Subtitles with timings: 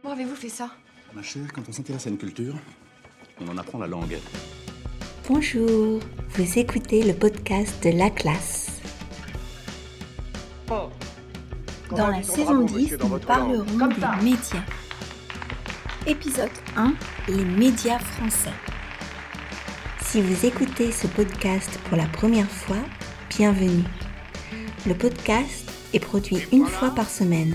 [0.00, 0.70] Comment avez-vous fait ça?
[1.12, 2.54] Ma chère, quand on s'intéresse à une culture,
[3.40, 4.18] on en apprend la langue.
[5.28, 8.80] Bonjour, vous écoutez le podcast de La Classe.
[11.90, 14.64] Dans la saison 10, nous parlerons des médias.
[16.06, 16.94] Épisode 1,
[17.28, 18.52] les médias français.
[20.02, 22.78] Si vous écoutez ce podcast pour la première fois,
[23.30, 23.84] bienvenue.
[24.86, 27.54] Le podcast est produit une fois par semaine.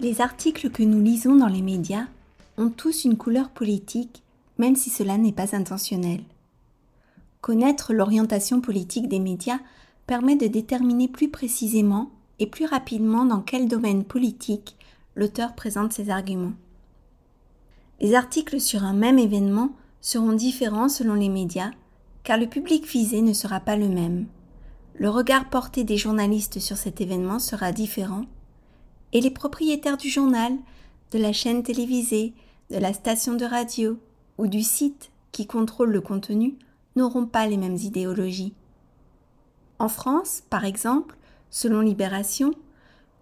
[0.00, 2.06] Les articles que nous lisons dans les médias
[2.56, 4.22] ont tous une couleur politique,
[4.56, 6.22] même si cela n'est pas intentionnel.
[7.42, 9.58] Connaître l'orientation politique des médias
[10.06, 12.08] permet de déterminer plus précisément
[12.38, 14.78] et plus rapidement dans quel domaine politique
[15.16, 16.54] l'auteur présente ses arguments.
[18.00, 19.68] Les articles sur un même événement
[20.00, 21.72] seront différents selon les médias,
[22.24, 24.24] car le public visé ne sera pas le même.
[24.94, 28.24] Le regard porté des journalistes sur cet événement sera différent
[29.12, 30.52] et les propriétaires du journal,
[31.12, 32.32] de la chaîne télévisée,
[32.70, 33.98] de la station de radio
[34.38, 36.56] ou du site qui contrôle le contenu
[36.96, 38.54] n'auront pas les mêmes idéologies.
[39.78, 41.16] En France, par exemple,
[41.50, 42.52] selon Libération,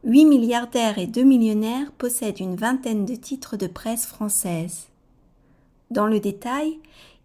[0.05, 4.89] 8 milliardaires et 2 millionnaires possèdent une vingtaine de titres de presse française.
[5.91, 6.79] Dans le détail,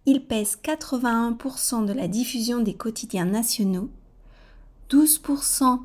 [0.05, 3.89] ils pèsent 81% de la diffusion des quotidiens nationaux,
[4.89, 5.79] 12%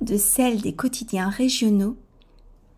[0.00, 1.96] de celle des quotidiens régionaux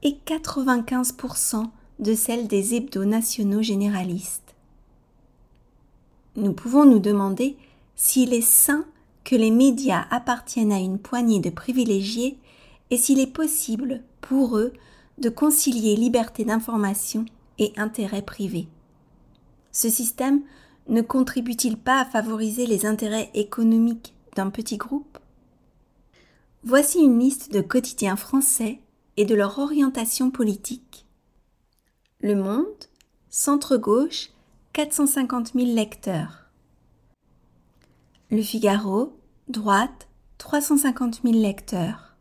[0.03, 1.67] et 95%
[1.99, 4.55] de celle des hebdos nationaux généralistes.
[6.37, 7.57] Nous pouvons nous demander
[7.97, 8.87] s'il est sain
[9.25, 12.39] que les médias appartiennent à une poignée de privilégiés
[12.91, 14.73] et s'il est possible pour eux
[15.19, 17.27] de concilier liberté d'information
[17.59, 18.69] et intérêt privé.
[19.73, 20.43] Ce système
[20.89, 25.19] ne contribue-t-il pas à favoriser les intérêts économiques d'un petit groupe?
[26.65, 28.81] Voici une liste de quotidiens français
[29.17, 31.07] et de leur orientation politique.
[32.21, 32.67] Le Monde,
[33.29, 34.31] centre-gauche,
[34.73, 36.47] 450 000 lecteurs.
[38.31, 39.19] Le Figaro,
[39.49, 42.15] droite, 350 000 lecteurs.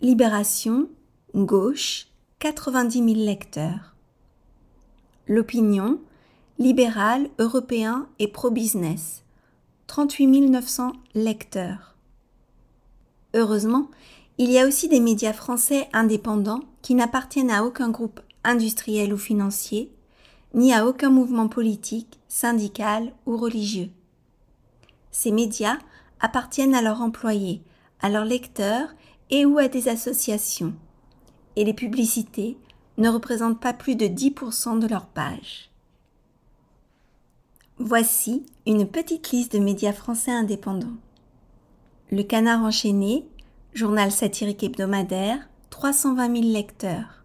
[0.00, 0.88] Libération,
[1.34, 2.06] gauche,
[2.38, 3.94] 90 000 lecteurs.
[5.26, 5.98] L'Opinion,
[6.58, 9.24] libéral, européen et pro-business,
[9.88, 11.96] 38 900 lecteurs.
[13.34, 13.90] Heureusement,
[14.38, 19.16] il y a aussi des médias français indépendants qui n'appartiennent à aucun groupe industriel ou
[19.16, 19.90] financier,
[20.54, 23.90] ni à aucun mouvement politique, syndical ou religieux.
[25.10, 25.78] Ces médias
[26.20, 27.62] appartiennent à leurs employés,
[28.00, 28.88] à leurs lecteurs
[29.30, 30.74] et ou à des associations.
[31.56, 32.58] Et les publicités
[32.98, 35.70] ne représentent pas plus de 10% de leurs pages.
[37.78, 40.96] Voici une petite liste de médias français indépendants.
[42.10, 43.26] Le Canard enchaîné,
[43.76, 45.38] journal satirique hebdomadaire,
[45.68, 47.22] 320 000 lecteurs.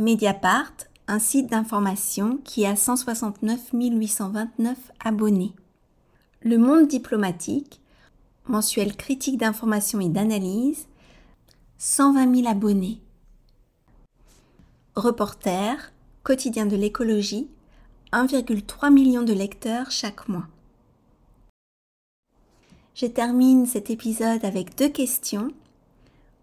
[0.00, 0.72] Mediapart,
[1.06, 5.52] un site d'information qui a 169 829 abonnés.
[6.42, 7.80] Le Monde diplomatique,
[8.48, 10.88] mensuel critique d'information et d'analyse,
[11.78, 13.00] 120 000 abonnés.
[14.96, 15.92] Reporter,
[16.24, 17.48] quotidien de l'écologie,
[18.12, 20.48] 1,3 million de lecteurs chaque mois.
[22.94, 25.52] Je termine cet épisode avec deux questions.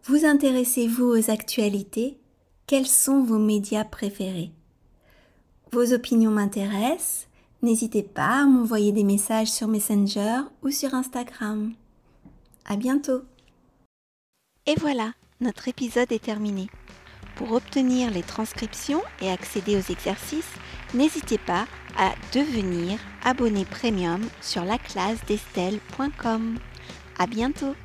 [0.05, 2.17] Vous intéressez-vous aux actualités?
[2.65, 4.51] Quels sont vos médias préférés?
[5.71, 7.27] Vos opinions m'intéressent.
[7.61, 11.73] N'hésitez pas à m'envoyer des messages sur Messenger ou sur Instagram.
[12.65, 13.21] À bientôt.
[14.65, 16.67] Et voilà, notre épisode est terminé.
[17.37, 20.51] Pour obtenir les transcriptions et accéder aux exercices,
[20.95, 21.67] n'hésitez pas
[21.97, 26.57] à devenir abonné premium sur laclassedestelle.com.
[27.19, 27.75] À bientôt!